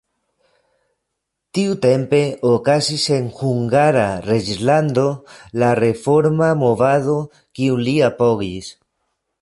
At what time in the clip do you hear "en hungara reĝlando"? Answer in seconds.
3.17-5.07